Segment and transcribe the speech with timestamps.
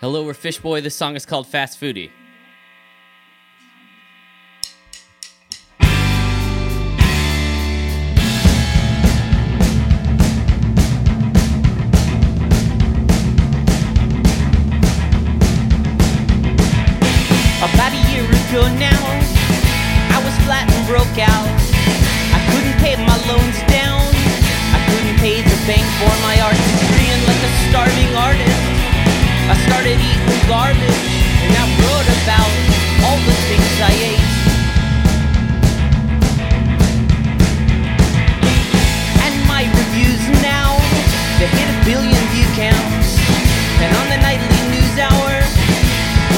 [0.00, 0.80] Hello, we're Fishboy.
[0.80, 2.12] This song is called Fast Foodie.
[30.48, 31.08] Garbage,
[31.44, 32.52] and I wrote about
[33.04, 34.26] all the things I ate.
[39.24, 40.76] And my reviews now,
[41.38, 43.10] they hit a billion view counts,
[43.82, 45.32] and on the nightly news hour.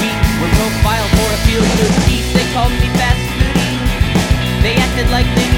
[0.01, 1.41] We were profiled for a.
[2.33, 3.77] They called me fast foodie.
[4.63, 5.50] They acted like they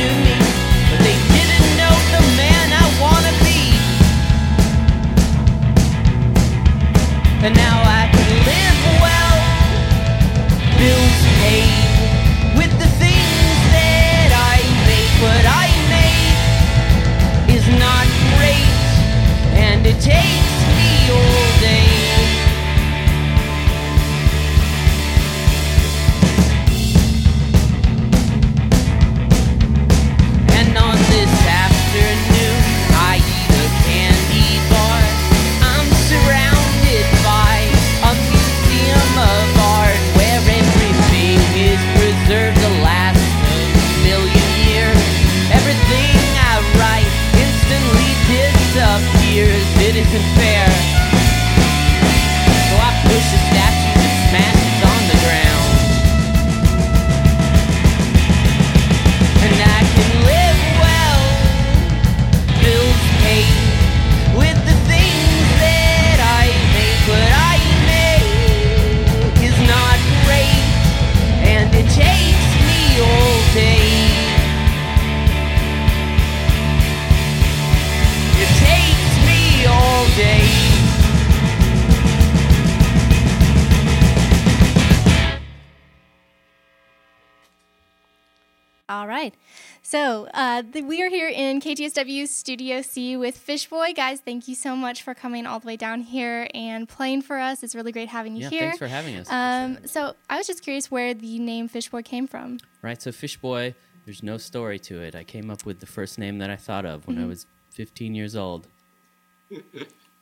[89.93, 93.93] So uh, the, we are here in KTSW Studio C with Fishboy.
[93.93, 97.37] Guys, thank you so much for coming all the way down here and playing for
[97.37, 97.61] us.
[97.61, 98.61] It's really great having you Yeah, here.
[98.61, 99.27] thanks for having us.
[99.29, 102.57] Um, so I was just curious where the name Fishboy came from.
[102.81, 105.13] Right, so Fishboy, there's no story to it.
[105.13, 108.15] I came up with the first name that I thought of when I was 15
[108.15, 108.65] years old.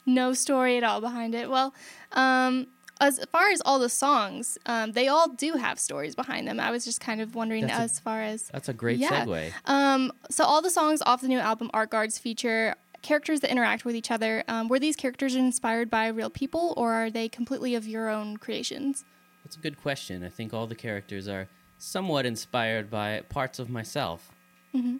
[0.05, 1.49] No story at all behind it.
[1.49, 1.73] Well,
[2.11, 2.67] um,
[3.01, 6.59] as far as all the songs, um, they all do have stories behind them.
[6.59, 9.25] I was just kind of wondering That's a- as far as That's a great Yeah.
[9.25, 9.51] segue.
[9.65, 13.83] Um, so all the songs off the new album Art Guards feature characters that interact
[13.83, 14.43] with each other.
[14.47, 18.37] Um, were these characters inspired by real people, or are they completely of your own
[18.37, 19.03] creations?
[19.43, 20.23] That's a good question.
[20.23, 21.47] I think all the characters are
[21.79, 24.31] somewhat inspired by parts of myself.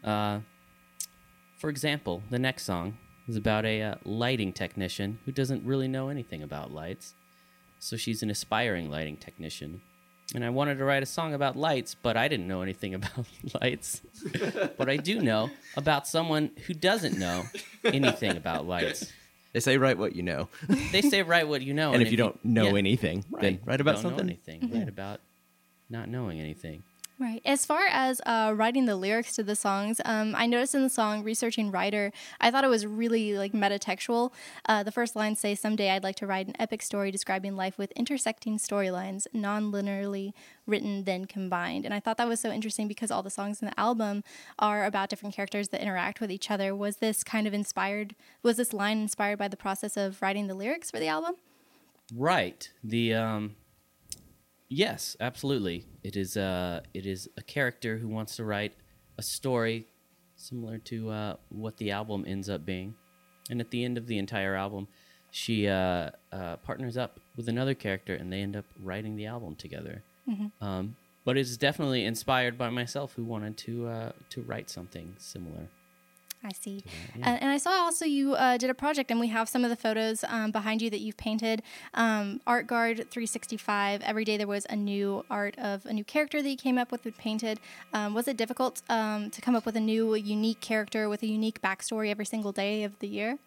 [0.03, 0.39] Uh,
[1.57, 2.97] for example, the next song
[3.27, 7.13] is about a uh, lighting technician who doesn't really know anything about lights.
[7.81, 9.81] So she's an aspiring lighting technician.
[10.35, 13.25] And I wanted to write a song about lights, but I didn't know anything about
[13.59, 14.01] lights.
[14.77, 17.43] but I do know about someone who doesn't know
[17.83, 19.11] anything about lights.
[19.53, 20.47] They say write what you know.
[20.91, 21.91] They say write what you know.
[21.93, 24.27] and if you don't know yeah, anything, then write about Don't know something.
[24.27, 24.61] anything.
[24.61, 24.77] Mm-hmm.
[24.77, 25.19] Write about
[25.89, 26.83] not knowing anything.
[27.21, 27.39] Right.
[27.45, 30.89] As far as uh, writing the lyrics to the songs, um, I noticed in the
[30.89, 34.31] song "Researching Writer," I thought it was really like metatextual.
[34.65, 37.77] Uh, the first lines say, "Someday I'd like to write an epic story describing life
[37.77, 40.33] with intersecting storylines, non-linearly
[40.65, 43.67] written then combined." And I thought that was so interesting because all the songs in
[43.67, 44.23] the album
[44.57, 46.75] are about different characters that interact with each other.
[46.75, 48.15] Was this kind of inspired?
[48.41, 51.35] Was this line inspired by the process of writing the lyrics for the album?
[52.11, 52.67] Right.
[52.83, 53.57] The um
[54.71, 55.85] yes, absolutely.
[56.01, 58.73] It is uh it is a character who wants to write
[59.17, 59.85] a story
[60.35, 62.95] similar to uh what the album ends up being.
[63.49, 64.87] And at the end of the entire album,
[65.29, 69.55] she uh, uh partners up with another character and they end up writing the album
[69.55, 70.03] together.
[70.61, 75.67] Um but it's definitely inspired by myself who wanted to uh to write something similar.
[76.43, 76.83] I see.
[77.21, 79.69] Uh, and I saw also you uh, did a project, and we have some of
[79.69, 81.61] the photos um, behind you that you've painted.
[81.93, 84.01] Um, Art Guard 365.
[84.01, 86.91] Every day there was a new art of a new character that you came up
[86.91, 87.59] with and painted.
[87.93, 91.27] Um, was it difficult um, to come up with a new, unique character with a
[91.27, 93.37] unique backstory every single day of the year?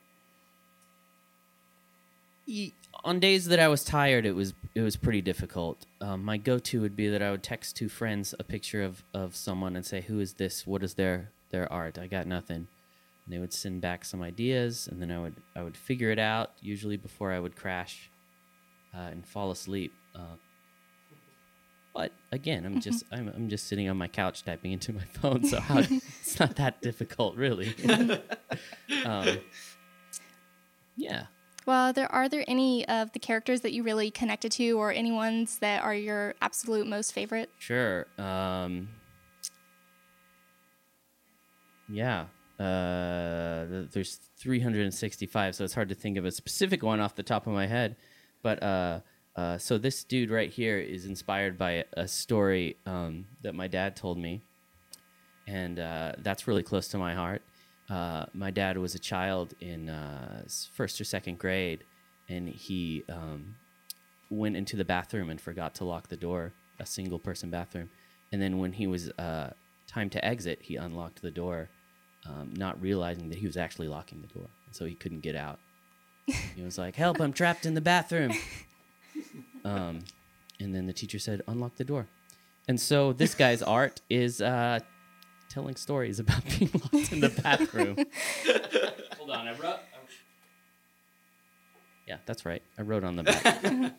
[3.03, 5.85] On days that I was tired, it was it was pretty difficult.
[6.01, 9.35] Um, my go-to would be that I would text two friends a picture of, of
[9.35, 10.67] someone and say, "Who is this?
[10.67, 12.69] What is their their art?" I got nothing.
[13.27, 16.53] They would send back some ideas, and then I would I would figure it out.
[16.61, 18.11] Usually before I would crash.
[18.95, 19.93] uh, and fall asleep.
[20.15, 20.37] Uh,
[21.95, 25.45] but again, I'm just I'm, I'm just sitting on my couch typing into my phone,
[25.45, 25.79] so how,
[26.21, 27.75] it's not that difficult, really.
[29.05, 29.39] um,
[30.97, 31.27] yeah.
[31.67, 35.11] Well, there are there any of the characters that you really connected to, or any
[35.13, 37.51] ones that are your absolute most favorite?
[37.59, 38.07] Sure.
[38.19, 38.89] Um,
[41.89, 42.27] yeah.
[42.59, 47.47] Uh, there's 365, so it's hard to think of a specific one off the top
[47.47, 47.97] of my head.
[48.43, 49.01] But uh,
[49.35, 53.97] uh, so this dude right here is inspired by a, story um, that my dad
[53.97, 54.43] told me,
[55.49, 57.43] and uh, that's really close to my heart.
[57.91, 61.83] Uh, my dad was a child in uh, first or second grade,
[62.29, 63.57] and he um,
[64.31, 67.91] went into the bathroom and forgot to lock the door, a single person bathroom.
[68.31, 71.69] And then when he was time to exit, he unlocked the door,
[72.27, 74.49] um, not realizing that he was actually locking the door.
[74.67, 75.59] And so he couldn't get out.
[76.27, 78.33] he was like, Help, I'm trapped in the bathroom.
[79.65, 80.01] Um,
[80.61, 82.07] and then the teacher said, Unlock the door.
[82.69, 84.81] And so this guy's art is uh,
[85.49, 87.97] telling stories about being locked in the bathroom.
[89.17, 89.79] Hold on, I wrote.
[92.07, 92.63] Yeah, that's right.
[92.79, 93.95] I wrote on the back.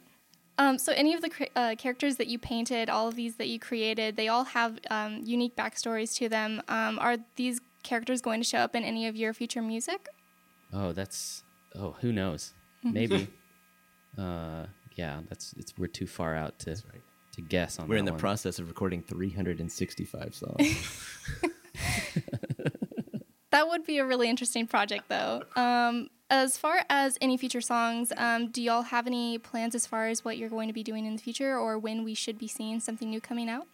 [0.57, 3.47] Um, so, any of the cr- uh, characters that you painted, all of these that
[3.47, 6.61] you created, they all have um, unique backstories to them.
[6.67, 10.07] Um, are these characters going to show up in any of your future music?
[10.73, 11.43] Oh, that's
[11.75, 12.53] oh, who knows?
[12.83, 13.29] Maybe.
[14.17, 14.65] uh,
[14.95, 17.01] yeah, that's it's we're too far out to right.
[17.33, 17.87] to guess on.
[17.87, 18.19] We're that in the one.
[18.19, 20.99] process of recording 365 songs.
[23.55, 25.41] That would be a really interesting project, though.
[25.55, 30.07] Um, as far as any future songs, um, do y'all have any plans as far
[30.07, 32.49] as what you're going to be doing in the future, or when we should be
[32.49, 33.65] seeing something new coming out?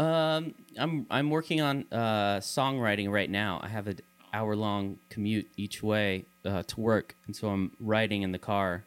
[0.00, 3.60] Um, I'm I'm working on uh, songwriting right now.
[3.62, 3.98] I have an
[4.32, 8.84] hour long commute each way uh, to work, and so I'm writing in the car.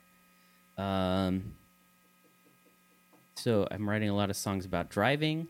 [0.77, 1.53] Um,
[3.35, 5.47] so I'm writing a lot of songs about driving,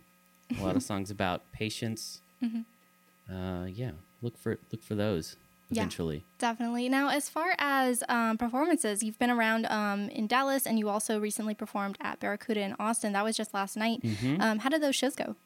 [0.58, 2.20] a lot of songs about patience.
[2.44, 5.38] Uh, yeah, look for look for those
[5.70, 5.84] Yeah.
[5.84, 6.26] eventually.
[6.40, 6.90] Definitely.
[6.90, 11.22] Now, as far as um, performances, you've been around um, in Dallas, and you also
[11.22, 13.14] recently performed at Barracuda in Austin.
[13.14, 14.02] That was just last night.
[14.42, 15.38] Um, how did those shows go?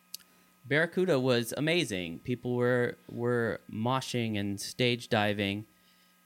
[0.67, 2.19] Barracuda was amazing.
[2.19, 5.65] People were were moshing and stage diving,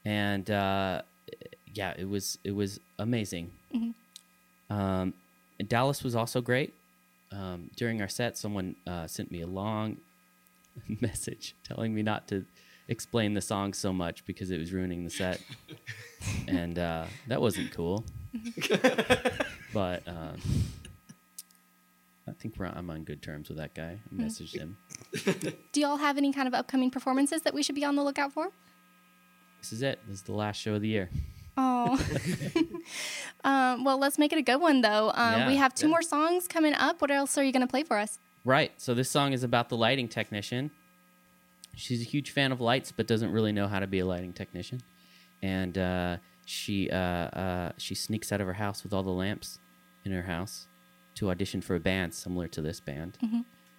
[0.04, 1.02] and uh,
[1.74, 3.52] yeah, it was it was amazing.
[4.70, 5.14] Um,
[5.60, 6.74] and Dallas was also great.
[7.32, 9.98] Um, during our set, someone uh, sent me a long
[11.02, 12.46] message telling me not to
[12.88, 15.40] explain the song so much because it was ruining the set,
[16.48, 18.04] and uh, that wasn't cool.
[19.74, 20.40] but um,
[22.28, 24.00] I think we're, I'm on good terms with that guy.
[24.12, 24.78] I messaged him.
[25.72, 28.32] Do y'all have any kind of upcoming performances that we should be on the lookout
[28.32, 28.50] for?
[29.62, 30.00] This is it.
[30.08, 31.10] This is the last show of the year.
[31.58, 32.00] Oh,
[33.44, 35.12] um, well, let's make it a good one though.
[35.14, 35.48] Um, Yeah.
[35.48, 37.02] we have two more songs coming up.
[37.02, 38.20] What else are you going to play for us?
[38.46, 38.72] Right.
[38.78, 40.72] So this song is about the lighting technician.
[41.76, 44.34] She's a huge fan of lights, but doesn't really know how to be a lighting
[44.34, 44.82] technician.
[45.42, 49.60] And uh, she uh, uh, she sneaks out of her house with all the lamps
[50.06, 50.68] in her house
[51.16, 53.18] to audition for a band similar to this band.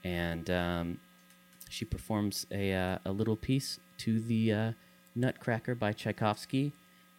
[0.05, 1.01] And um,
[1.69, 4.73] she performs a uh, a little piece to the uh,
[5.15, 6.73] Nutcracker by Tchaikovsky.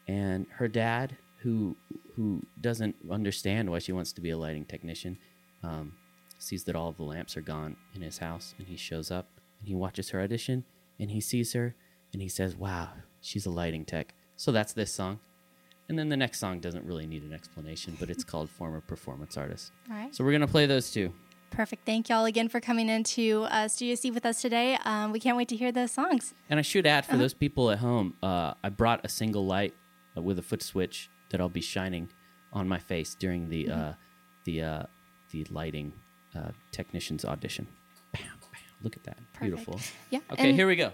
[0.07, 1.75] And her dad, who
[2.15, 5.17] who doesn't understand why she wants to be a lighting technician,
[5.63, 5.93] um,
[6.37, 9.27] sees that all of the lamps are gone in his house, and he shows up
[9.59, 10.65] and he watches her audition,
[10.99, 11.75] and he sees her,
[12.11, 12.89] and he says, "Wow,
[13.21, 15.19] she's a lighting tech." So that's this song,
[15.89, 19.37] and then the next song doesn't really need an explanation, but it's called "Former Performance
[19.37, 20.13] Artist." All right.
[20.15, 21.13] So we're gonna play those two.
[21.51, 21.85] Perfect.
[21.85, 24.75] Thank y'all again for coming into uh, Studio C with us today.
[24.85, 26.33] Um, we can't wait to hear those songs.
[26.49, 29.75] And I should add for those people at home, uh, I brought a single light
[30.17, 32.09] uh, with a foot switch that I'll be shining
[32.53, 33.93] on my face during the uh,
[34.45, 34.83] the uh,
[35.31, 35.93] the lighting
[36.35, 37.67] uh, technician's audition.
[38.13, 38.61] Bam, bam.
[38.81, 39.41] Look at that, Perfect.
[39.41, 39.79] beautiful.
[40.09, 40.19] Yeah.
[40.31, 40.91] Okay, and- here we go.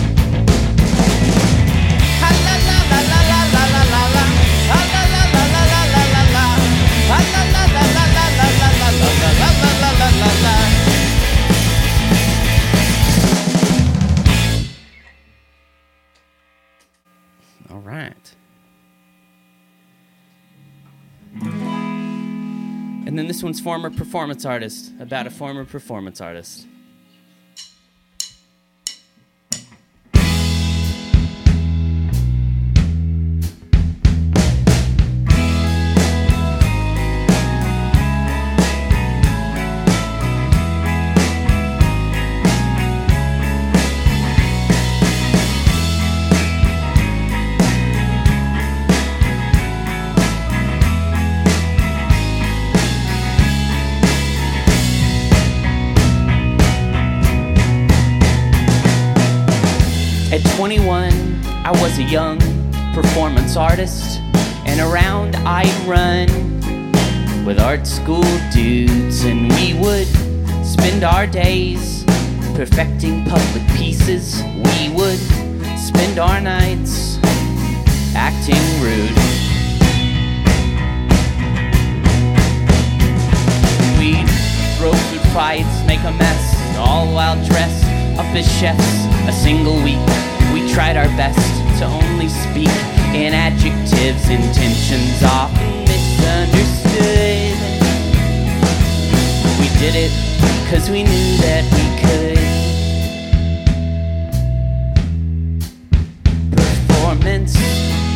[2.89, 3.13] la
[3.53, 4.25] la la la.
[4.69, 6.45] La la la la la la la la
[7.09, 10.55] la la la la la la la la la.
[17.71, 18.27] All right.
[23.07, 26.67] And then this one's former performance artist, about a former performance artist.
[60.57, 61.13] 21,
[61.67, 62.39] I was a young
[62.95, 64.21] performance artist,
[64.65, 70.07] and around I'd run with art school dudes, and we would
[70.65, 72.05] spend our days
[72.55, 74.43] perfecting public pieces.
[74.43, 75.19] We would
[75.79, 77.19] spend our nights
[78.15, 79.13] acting rude.
[84.01, 84.27] We'd
[84.79, 87.85] throw food fights, make a mess, all while dressed
[88.19, 89.05] up as chefs.
[89.29, 89.99] A single week,
[90.57, 91.39] we tried our best
[91.79, 92.71] to only speak
[93.13, 97.57] in adjectives, intentions often misunderstood.
[99.61, 100.13] We did it
[100.65, 102.39] because we knew that we could.
[106.57, 107.53] Performance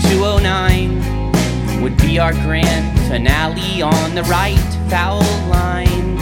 [0.08, 4.56] 209 would be our grand finale on the right
[4.88, 5.20] foul
[5.50, 6.18] line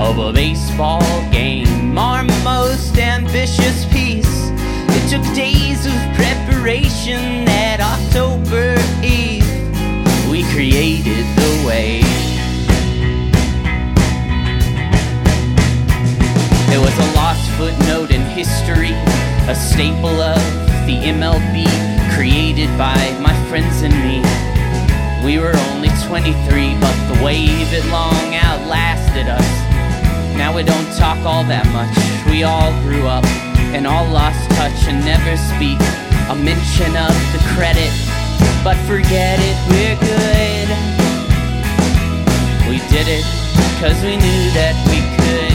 [0.00, 1.98] of a baseball game.
[1.98, 4.29] Our most ambitious piece.
[5.10, 9.42] Took days of preparation that October Eve.
[10.30, 12.06] We created the wave.
[16.70, 18.94] It was a lost footnote in history,
[19.50, 20.38] a staple of
[20.86, 21.66] the MLB
[22.14, 24.22] created by my friends and me.
[25.26, 29.50] We were only 23, but the wave it long outlasted us.
[30.38, 32.30] Now we don't talk all that much.
[32.30, 33.24] We all grew up
[33.74, 35.78] and all lost touch and never speak
[36.28, 37.92] a mention of the credit.
[38.62, 40.68] But forget it, we're good.
[42.68, 43.24] We did it
[43.74, 45.49] because we knew that we could.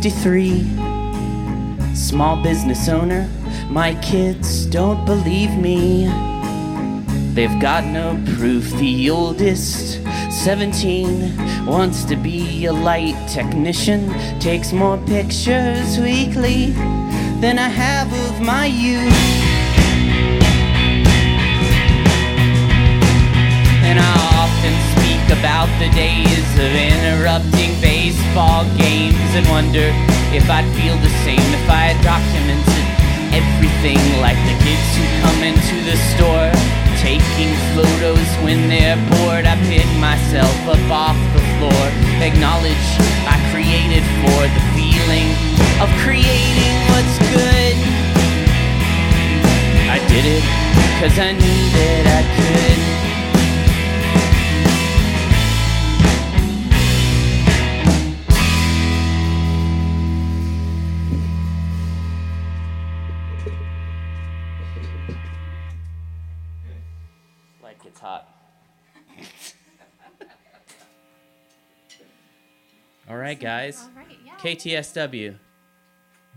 [0.00, 0.60] 53.
[1.92, 3.28] Small business owner,
[3.68, 6.06] my kids don't believe me.
[7.34, 8.70] They've got no proof.
[8.74, 10.00] The oldest,
[10.30, 16.66] 17, wants to be a light technician, takes more pictures weekly
[17.40, 19.12] than I have of my youth.
[23.82, 24.27] And i
[25.32, 29.92] about the days of interrupting baseball games and wonder
[30.32, 32.84] if I'd feel the same if I had documented
[33.36, 36.48] everything like the kids who come into the store
[37.04, 39.44] taking photos when they're bored.
[39.44, 41.84] I pick myself up off the floor,
[42.24, 42.88] acknowledge
[43.28, 45.28] I created for the feeling
[45.82, 47.76] of creating what's good.
[49.92, 50.44] I did it
[50.96, 52.87] because I knew that I could.
[67.88, 68.28] It's hot.
[73.08, 73.80] All right, guys.
[73.82, 74.34] All right, yeah.
[74.36, 75.36] KTSW,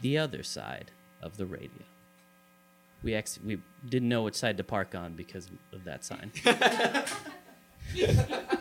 [0.01, 0.91] the other side
[1.21, 1.83] of the radio.
[3.03, 6.31] We ex- we didn't know which side to park on because of that sign.